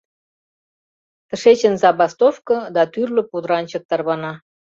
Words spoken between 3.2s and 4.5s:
пудыранчык тарвана.